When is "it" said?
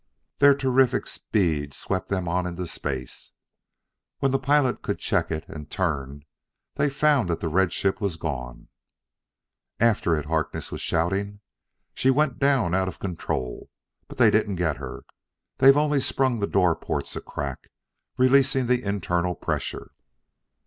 5.29-5.47, 10.15-10.25